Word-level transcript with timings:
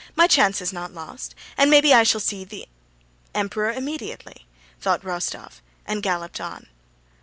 My 0.15 0.25
chance 0.25 0.61
is 0.63 0.73
not 0.73 0.95
lost, 0.95 1.35
and 1.59 1.69
maybe 1.69 1.93
I 1.93 2.01
shall 2.01 2.19
see 2.19 2.43
the 2.43 2.65
Emperor 3.35 3.71
immediately!" 3.71 4.47
thought 4.79 5.03
Rostóv 5.03 5.61
and 5.85 6.01
galloped 6.01 6.41
on. 6.41 6.65